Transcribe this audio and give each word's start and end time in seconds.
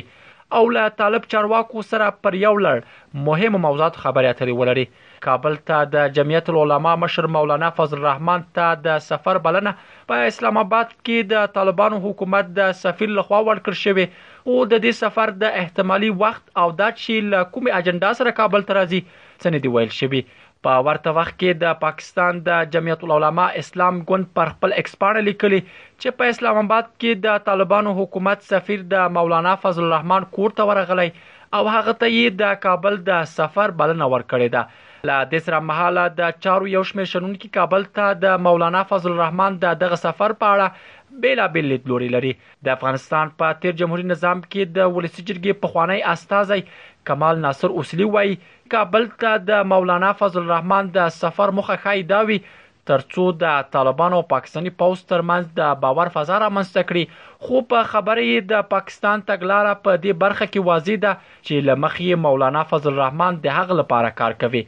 او 0.52 0.68
له 0.74 0.88
طالب 0.98 1.22
چارواکو 1.32 1.82
سره 1.88 2.10
پر 2.26 2.34
یو 2.42 2.52
لړ 2.66 2.78
مهم 3.24 3.60
موضوعات 3.64 3.96
خبرې 4.04 4.30
اترې 4.32 4.54
ولري 4.60 4.84
کابل 5.26 5.58
ته 5.70 5.80
د 5.94 6.06
جمعیت 6.18 6.48
العلماء 6.52 6.94
مشر 7.02 7.28
مولانا 7.34 7.68
فضل 7.80 7.98
الرحمن 7.98 8.46
ته 8.58 8.68
د 8.86 9.02
سفر 9.08 9.40
بلنه 9.48 9.74
په 10.12 10.30
اسلام 10.30 10.60
آباد 10.62 10.94
کې 10.94 11.30
د 11.34 11.46
طالبانو 11.58 12.00
حکومت 12.06 12.50
د 12.60 12.72
سفیر 12.80 13.12
لخوا 13.20 13.42
ورکړ 13.44 13.80
شوې 13.84 14.26
او 14.46 14.58
د 14.72 14.84
دې 14.86 15.00
سفر 15.02 15.34
د 15.44 15.56
احتمالي 15.64 16.10
وخت 16.26 16.50
او 16.64 16.68
د 16.82 16.96
چیل 17.04 17.32
کومې 17.36 17.78
اجنډا 17.80 18.12
سره 18.22 18.36
کابل 18.42 18.66
ته 18.70 18.80
راځي 18.80 19.02
څنګه 19.12 19.64
دی 19.66 19.76
ویل 19.76 19.92
شوی 20.00 20.22
په 20.66 20.78
ورته 20.86 21.10
وخت 21.16 21.34
کې 21.40 21.58
د 21.64 21.74
پاکستان 21.82 22.38
د 22.46 22.62
جمعیت 22.76 23.02
العلماء 23.08 23.46
اسلام 23.60 23.98
ګوند 24.08 24.28
پر 24.38 24.50
خپل 24.54 24.72
اکسپانه 24.80 25.22
لیکلي 25.26 25.60
چې 25.70 26.16
په 26.22 26.32
اسلام 26.34 26.58
آباد 26.62 26.88
کې 26.88 27.22
د 27.26 27.38
طالبانو 27.50 27.92
حکومت 28.00 28.42
سفیر 28.48 28.82
د 28.96 29.06
مولانا 29.18 29.54
فضل 29.66 29.86
الرحمن 29.88 30.28
کور 30.38 30.56
ته 30.60 30.68
ورغلی 30.72 31.06
او 31.12 31.62
هغه 31.68 31.96
ته 32.02 32.10
یې 32.16 32.42
د 32.42 32.58
کابل 32.66 32.98
د 33.12 33.24
سفر 33.36 33.76
بلنه 33.82 34.10
ورکړې 34.12 34.54
ده 34.56 35.08
لا 35.10 35.18
د 35.32 35.46
سره 35.46 35.62
محاله 35.70 36.08
د 36.20 36.34
چارو 36.46 36.72
یو 36.76 36.82
شمېر 36.88 37.12
شنونکو 37.14 37.52
کابل 37.58 37.86
ته 37.98 38.18
د 38.28 38.42
مولانا 38.48 38.82
فضل 38.94 39.12
الرحمن 39.16 39.62
د 39.66 39.80
دغه 39.82 40.04
سفر 40.06 40.34
په 40.42 40.54
اړه 40.56 40.96
بلا 41.24 41.44
بل 41.52 41.66
لیدلوري 41.72 42.08
لري 42.14 42.30
د 42.66 42.68
افغانستان 42.72 43.30
په 43.42 43.54
تیر 43.60 43.76
جمهوریت 43.82 44.08
نظام 44.14 44.42
کې 44.42 44.74
د 44.80 44.90
ولسی 44.96 45.22
جرګې 45.22 45.62
په 45.62 45.74
خوانی 45.74 46.02
استاذي 46.14 46.60
کمال 47.08 47.38
ناصر 47.46 47.74
اوسلی 47.80 48.06
وای 48.16 48.34
کابل 48.74 49.08
ته 49.24 49.36
د 49.50 49.68
مولانا 49.72 50.12
فضل 50.22 50.40
الرحمن 50.44 50.90
د 50.96 51.12
سفر 51.18 51.52
مخه 51.58 51.76
خای 51.84 52.02
داوی 52.10 52.36
ترڅو 52.90 53.24
د 53.42 53.56
طالبانو 53.76 54.18
او 54.18 54.26
پاکستاني 54.32 54.72
پوز 54.82 55.00
ترمنځ 55.12 55.48
د 55.60 55.72
باور 55.84 56.10
فضا 56.18 56.38
رامنځته 56.42 56.88
کړي 56.92 57.48
خو 57.48 57.62
په 57.72 57.88
خبرې 57.94 58.46
د 58.52 58.62
پاکستان 58.74 59.24
تګلاره 59.30 59.74
په 59.86 59.98
دې 60.04 60.22
برخه 60.22 60.46
کې 60.52 60.68
واضح 60.68 61.00
ده 61.06 61.16
چې 61.48 61.66
لمخې 61.70 62.22
مولانا 62.28 62.62
فضل 62.70 62.92
الرحمن 62.94 63.40
د 63.48 63.58
هغ 63.58 63.76
لپاره 63.80 64.14
کار 64.22 64.38
کوي 64.44 64.62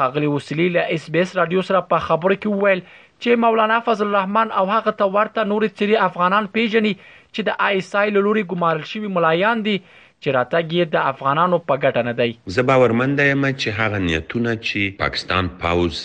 خغلی 0.00 0.30
وسلی 0.36 0.68
له 0.78 0.96
اس 0.96 1.08
بي 1.16 1.26
اس 1.26 1.34
رادیو 1.42 1.66
سره 1.72 1.84
په 1.92 2.06
خبرو 2.08 2.38
کې 2.40 2.56
وویل 2.56 2.82
چې 2.92 3.44
مولانا 3.46 3.80
فضل 3.90 4.08
الرحمن 4.12 4.56
او 4.62 4.64
هغه 4.72 4.96
ته 5.02 5.12
ورته 5.18 5.48
نور 5.52 5.68
چری 5.82 6.00
افغانان 6.08 6.50
پیژني 6.56 6.94
چې 7.02 7.46
د 7.50 7.62
آی 7.68 7.84
اس 7.84 7.94
آی 8.04 8.16
لوري 8.18 8.46
ګمارل 8.54 8.90
شوی 8.94 9.12
ملایان 9.20 9.64
دي 9.70 9.78
چې 10.22 10.28
راتګ 10.38 10.66
یې 10.78 10.84
د 10.94 10.96
افغانانو 11.12 11.56
په 11.68 11.74
ګټه 11.84 12.02
نه 12.08 12.14
دی 12.20 12.30
زه 12.54 12.62
باورمند 12.70 13.16
یم 13.32 13.44
چې 13.60 13.68
هغه 13.80 13.98
نیتونه 14.08 14.52
چې 14.66 14.80
پاکستان 15.04 15.44
پاوز 15.60 15.96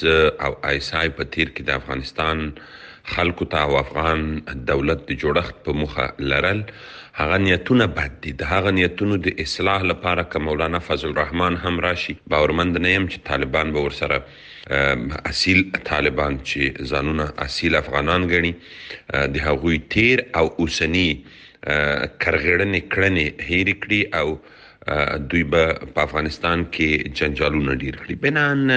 او 0.45 0.51
ایسای 0.71 1.07
په 1.17 1.23
تیر 1.33 1.47
کې 1.55 1.61
د 1.65 1.71
افغانستان 1.79 2.37
خلکو 3.13 3.43
ته 3.51 3.57
او 3.67 3.71
افغان 3.85 4.19
دولت 4.71 4.99
د 5.07 5.11
جوړښت 5.21 5.55
په 5.65 5.71
مخه 5.81 6.05
لرل 6.31 6.59
هغه 7.13 7.37
نیتونه 7.37 7.85
بد 7.87 8.11
دي 8.21 8.31
د 8.41 8.43
هغه 8.43 8.71
نیتونو 8.71 9.15
د 9.25 9.41
اصلاح 9.43 9.81
لپاره 9.91 10.23
که 10.33 10.39
مولانا 10.39 10.79
فضل 10.79 11.09
الرحمن 11.09 11.55
هم 11.65 11.79
راشي 11.85 12.15
باورمند 12.27 12.77
نه 12.77 12.89
یم 12.93 13.07
چې 13.07 13.17
طالبان 13.25 13.71
به 13.71 13.81
ورسره 13.81 14.23
اصیل 15.31 15.59
طالبان 15.91 16.39
چې 16.43 16.61
ځانونه 16.91 17.25
اصیل 17.47 17.75
افغانان 17.81 18.29
غني 18.31 18.53
د 19.35 19.43
هغوی 19.49 19.77
تیر 19.95 20.23
او 20.35 20.45
اوسنی 20.59 21.25
کرغړنې 22.23 22.81
کړنې 22.93 23.27
هېرې 23.49 23.75
کړې 23.83 24.01
او 24.21 24.39
دوی 25.31 25.43
به 25.55 25.63
په 25.95 26.01
افغانستان 26.07 26.63
کې 26.73 27.09
جنجالونه 27.17 27.73
ډیر 27.75 27.95
کړی 28.03 28.15
بنان 28.21 28.67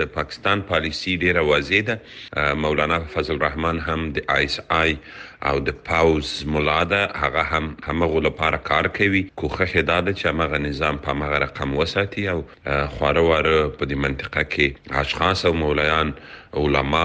د 0.00 0.12
پاکستان 0.18 0.60
پالیسی 0.68 1.16
ډیره 1.22 1.40
واضح 1.48 1.80
ده 1.88 2.54
مولانا 2.66 2.98
فضل 3.14 3.34
الرحمن 3.36 3.78
هم 3.86 4.12
د 4.18 4.24
آی 4.36 4.44
اس 4.52 4.60
آی 4.82 4.94
او 5.48 5.58
د 5.66 5.72
پاوز 5.88 6.30
ملا 6.52 6.76
ده 6.90 7.02
هغه 7.24 7.42
هم 7.56 7.66
همغه 7.88 8.20
لپاره 8.26 8.58
کار 8.68 8.86
کوي 8.96 9.20
کوخه 9.40 9.82
دا 9.88 9.96
ده 10.06 10.12
چې 10.12 10.26
همغه 10.30 10.58
نظام 10.62 10.96
په 11.02 11.10
همغه 11.10 11.38
رقم 11.42 11.74
وساتي 11.80 12.22
او 12.30 12.38
خوروار 12.94 13.48
په 13.50 13.90
دې 13.90 14.00
منطقه 14.06 14.42
کې 14.54 15.02
اشخاص 15.02 15.44
او 15.50 15.52
مولایان 15.60 16.08
علما 16.62 17.02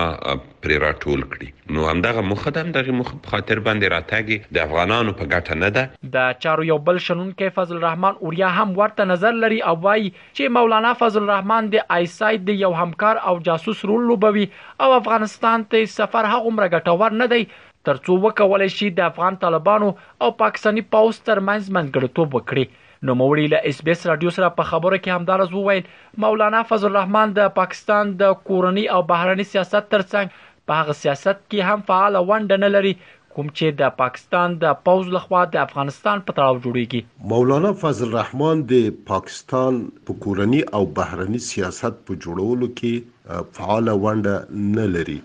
پر 0.64 0.74
راټول 0.86 1.22
کړي 1.36 1.78
نو 1.78 1.86
همدغه 1.90 2.22
مخدم 2.32 2.72
دغه 2.80 2.96
مخ 3.02 3.12
په 3.28 3.34
خاطر 3.36 3.62
باندې 3.68 3.94
راتګي 3.96 4.40
د 4.58 4.64
افغانانو 4.68 5.14
په 5.22 5.28
ګټه 5.32 5.58
نه 5.66 5.70
ده 5.76 6.14
د 6.18 6.40
چارو 6.46 6.66
یو 6.70 6.78
بل 6.90 7.02
شنن 7.10 7.28
کې 7.34 7.56
فضل 7.60 7.78
الرحمن 7.82 8.18
اوریا 8.30 8.50
هم 8.60 8.74
ورته 8.82 9.08
نظر 9.14 9.38
لري 9.46 9.60
او 9.74 9.76
وایي 9.88 10.08
چې 10.16 10.56
مولانا 10.58 10.96
فضل 11.04 11.22
الرحمن 11.30 11.70
د 11.78 11.86
آیساید 12.00 12.46
د 12.50 12.58
یو 12.66 12.74
همکار 12.82 13.22
او 13.34 13.36
جاسوس 13.52 13.86
رول 13.94 14.08
لوبوي 14.14 14.48
او 14.88 14.90
افغانستان 15.00 15.68
ته 15.76 15.92
سفر 15.98 16.32
هغه 16.36 16.56
مر 16.62 16.68
ګټور 16.78 17.20
نه 17.24 17.30
دی 17.36 17.44
ترڅو 17.88 18.14
وکولای 18.24 18.68
شي 18.74 18.86
د 18.98 19.10
افغان 19.12 19.36
طالبانو 19.44 19.88
او 20.26 20.28
پاکستانی 20.42 20.84
پوز 20.96 21.18
ترمنځ 21.30 21.64
منګړتوب 21.78 22.30
وکړي 22.38 22.66
نو 23.08 23.12
موري 23.22 23.48
له 23.54 23.60
اس 23.72 23.78
بي 23.88 23.92
اس 23.96 24.02
رادیو 24.12 24.32
سره 24.38 24.50
په 24.60 24.64
خبرو 24.72 25.00
کې 25.04 25.18
همدارز 25.18 25.50
وویل 25.56 25.90
مولانا 26.26 26.62
فضل 26.70 26.90
الرحمن 26.92 27.28
د 27.40 27.50
پاکستان 27.60 28.04
د 28.22 28.32
کورنی 28.52 28.86
او 28.98 29.02
بهرنی 29.10 29.46
سیاست 29.56 29.92
ترڅنګ 29.96 30.28
په 30.72 30.80
هغه 30.80 30.94
سیاست 31.04 31.40
کې 31.42 31.74
هم 31.74 31.86
فعال 31.90 32.14
ونډه 32.30 32.62
نه 32.66 32.70
لري 32.78 32.94
کوم 33.36 33.48
چې 33.58 33.68
د 33.82 33.94
پاکستان 34.00 34.56
د 34.64 34.74
پوز 34.88 35.08
لخوا 35.14 35.40
د 35.54 35.60
افغانستان 35.68 36.20
په 36.26 36.34
تړاو 36.40 36.58
جوړیږي 36.66 37.02
مولانا 37.32 37.72
فضل 37.84 38.06
الرحمن 38.10 38.62
د 38.72 38.90
پاکستان 39.12 39.80
په 40.10 40.18
کورنی 40.26 40.60
او 40.80 40.82
بهرنی 41.00 41.42
سیاست 41.48 41.98
په 42.10 42.18
جوړولو 42.26 42.70
کې 42.82 43.50
فعال 43.58 43.90
ونډه 43.94 44.70
نه 44.76 44.86
لري 44.98 45.18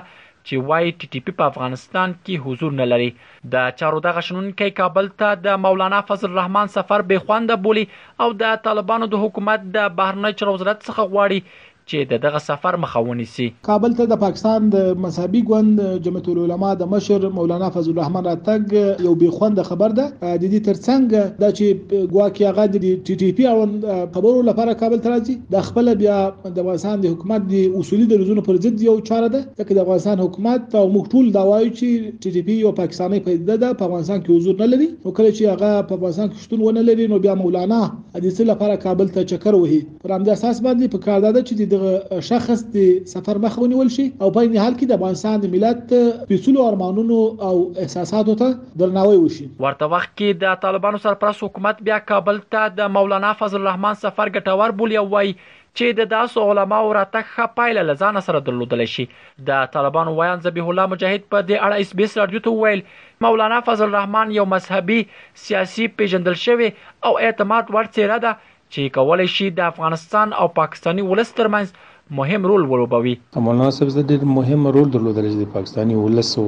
چې 0.48 0.68
وای 0.72 0.94
ټي 1.00 1.08
ټي 1.16 1.22
پی 1.30 1.36
په 1.40 1.48
افغانستان 1.54 2.14
کې 2.26 2.46
حضور 2.46 2.76
نه 2.82 2.88
لري 2.92 3.08
د 3.56 3.72
چارو 3.80 4.04
دغه 4.10 4.24
شنونکو 4.30 4.68
کابل 4.82 5.10
ته 5.24 5.32
د 5.48 5.58
مولانا 5.66 6.04
فضل 6.12 6.30
الرحمن 6.32 6.74
سفر 6.78 7.06
به 7.14 7.26
خوانده 7.26 7.58
بولی 7.68 7.86
او 8.26 8.30
د 8.44 8.54
طالبانو 8.70 9.10
د 9.16 9.26
حکومت 9.26 9.66
د 9.80 9.90
بهرنی 10.02 10.34
چارو 10.40 10.56
وزارت 10.60 10.80
څخه 10.86 11.10
غواړي 11.16 11.66
چې 11.92 12.08
د 12.12 12.18
دغه 12.26 12.40
سفر 12.46 12.76
مخه 12.84 13.02
ونیسي 13.10 13.46
کابل 13.68 13.94
ته 14.00 14.08
د 14.12 14.16
پاکستان 14.24 14.66
د 14.76 14.80
مذهبي 15.06 15.42
ګوند 15.50 15.84
جمعیت 16.08 16.28
العلماء 16.32 16.72
د 16.80 16.88
مشر 16.94 17.28
مولانا 17.40 17.70
فضل 17.76 17.94
الرحمن 17.94 18.26
راتګ 18.30 18.76
یو 19.08 19.14
بیخوند 19.22 19.62
خبر 19.70 19.96
ده 20.00 20.08
د 20.26 20.44
دې 20.54 20.62
ترڅنګ 20.68 21.16
دا 21.44 21.52
چې 21.58 22.10
ګواکې 22.16 22.50
هغه 22.50 22.66
د 22.74 23.06
ټي 23.08 23.18
ټي 23.22 23.30
پی 23.40 23.48
او 23.52 24.06
خبرو 24.18 24.42
لپاره 24.50 24.80
کابل 24.84 25.04
ته 25.06 25.14
راځي 25.14 25.36
د 25.56 25.66
خپل 25.70 25.94
بیا 26.04 26.18
د 26.48 26.58
افغانستان 26.66 27.06
د 27.06 27.14
حکومت 27.16 27.48
د 27.54 27.80
اصولي 27.84 28.10
دروزونو 28.14 28.46
پر 28.50 28.60
ضد 28.68 28.84
یو 28.90 28.98
چاره 29.12 29.32
ده 29.38 29.42
چې 29.46 29.80
د 29.80 29.84
افغانستان 29.86 30.26
حکومت 30.26 30.78
او 30.82 30.86
موږ 30.96 31.06
ټول 31.16 31.32
دا 31.40 31.46
وایو 31.52 31.72
چې 31.72 32.18
ټي 32.22 32.36
ټي 32.38 32.44
پی 32.50 32.60
یو 32.66 32.76
پاکستاني 32.82 33.24
پدیده 33.30 33.60
ده 33.66 33.72
په 33.82 33.90
افغانستان 33.90 34.22
کې 34.22 34.38
حضور 34.40 34.60
نه 34.66 34.70
لري 34.76 34.90
نو 35.04 35.16
کله 35.22 35.32
چې 35.38 35.56
هغه 35.56 35.72
په 35.92 36.00
افغانستان 36.00 36.30
کې 36.30 36.48
شتون 36.50 36.68
ونه 36.68 36.86
لري 36.92 37.08
نو 37.16 37.24
بیا 37.28 37.38
مولانا 37.46 37.82
د 38.26 38.32
څه 38.36 38.46
لپاره 38.50 38.82
کابل 38.84 39.10
ته 39.16 39.24
چکر 39.32 39.56
وهي 39.58 39.78
پر 40.04 40.14
همدې 40.14 40.36
اساس 40.36 40.60
باندې 40.68 40.94
په 40.94 41.04
کار 41.08 41.24
ده 41.26 41.42
چې 41.48 41.68
دغه 41.74 42.22
شخص 42.30 42.64
د 42.76 43.10
سفر 43.14 43.40
مخ 43.46 43.58
ونیول 43.64 43.92
شي 43.96 44.06
او 44.12 44.30
په 44.38 44.48
دې 44.48 44.64
حال 44.64 44.78
کې 44.78 44.92
د 44.92 45.00
افغانستان 45.00 45.44
د 45.44 45.52
ملت 45.56 46.32
پیسلو 46.32 46.66
ارمانونو 46.70 47.20
او 47.50 47.54
احساساتو 47.86 48.38
ته 48.44 48.80
درناوی 48.84 49.20
وشي 49.26 49.46
ورته 49.68 49.92
وخت 49.96 50.16
کې 50.16 50.42
د 50.46 50.58
طالبانو 50.68 51.04
سرپرست 51.08 51.46
حکومت 51.48 51.84
بیا 51.92 52.00
کابل 52.14 52.42
ته 52.58 52.72
د 52.82 52.92
مولانا 52.98 53.36
فضل 53.44 53.62
الرحمن 53.64 54.02
سفر 54.08 54.34
ګټور 54.40 54.78
بولی 54.82 55.00
او 55.04 55.08
وای 55.16 55.38
چې 55.76 55.86
د 56.00 56.02
داسو 56.16 56.40
علماو 56.50 56.94
راتګ 57.00 57.26
خپایله 57.36 57.82
لزان 57.90 58.16
سره 58.28 58.40
درلودل 58.48 58.82
شي 58.96 59.06
د 59.50 59.66
طالبانو 59.76 60.12
ویان 60.20 60.40
ذبیح 60.46 60.66
الله 60.70 60.86
مجاهد 60.94 61.22
په 61.32 61.38
دې 61.48 61.58
اړه 61.66 61.76
اس 61.82 61.92
بي 61.98 62.04
اس 62.08 62.14
رادیو 62.22 62.44
ته 62.46 62.52
ویل 62.62 62.82
مولانا 63.26 63.60
فضل 63.68 63.88
الرحمن 63.90 64.28
یو 64.40 64.46
مذهبي 64.56 65.00
سیاسي 65.46 65.86
پیژندل 65.98 66.36
شوی 66.46 66.70
او 67.08 67.12
اعتماد 67.26 67.66
ورڅېره 67.76 68.18
ده 68.26 68.32
چې 68.74 68.96
کولای 68.98 69.28
شي 69.36 69.48
د 69.58 69.70
افغانستان 69.74 70.28
او 70.40 70.46
پاکستاني 70.62 71.02
ولسترمنځ 71.12 71.68
مهم 72.12 72.44
رول 72.48 72.62
ولوبوي 72.72 73.20
مولانا 73.36 73.70
صاحب 73.76 73.88
زه 73.96 74.02
ډېر 74.10 74.22
مهم 74.38 74.62
رول 74.76 74.88
درلودل 74.94 75.26
چې 75.32 75.38
د 75.44 75.48
پاکستاني 75.56 75.96
ولس 75.98 76.30
او 76.42 76.48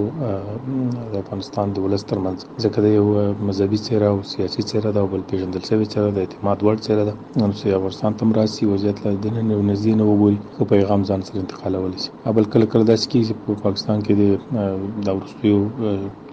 د 1.11 1.15
افغانستان 1.23 1.67
د 1.75 1.77
ولس 1.85 2.03
ترمنځ 2.11 2.37
ځکه 2.63 2.77
د 2.85 2.87
یو 2.97 3.05
مذهبي 3.47 3.79
څیره 3.87 4.05
او 4.13 4.17
سیاسي 4.33 4.61
څیره 4.69 4.87
د 4.97 5.09
بل 5.13 5.21
پیژندل 5.31 5.61
شوی 5.69 5.85
څیره 5.93 6.07
د 6.17 6.17
اعتماد 6.23 6.57
وړ 6.61 6.77
څیره 6.85 7.03
ده 7.09 7.13
نو 7.39 7.51
چې 7.59 7.77
افغانستان 7.79 8.11
تم 8.19 8.29
راسي 8.39 8.63
وضعیت 8.73 8.97
له 9.05 9.11
دین 9.25 9.35
نه 9.49 9.55
نزدې 9.71 9.93
نه 9.99 10.05
وګوري 10.09 10.37
خو 10.55 10.63
پیغام 10.73 11.01
ځان 11.09 11.19
سره 11.27 11.37
انتقالول 11.43 11.91
شي 12.03 12.09
بل 12.37 12.45
کله 12.53 12.65
کله 12.71 12.83
داسې 12.91 13.05
کیږي 13.13 13.33
په 13.43 13.51
پاکستان 13.65 13.97
کې 14.05 14.13
د 14.21 14.23
دا 15.05 15.11
ورستیو 15.17 15.59